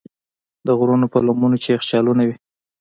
د 0.65 0.67
غرونو 0.77 1.05
په 1.13 1.17
لمنو 1.25 1.57
کې 1.61 1.69
یخچالونه 1.75 2.21
وي. 2.27 2.35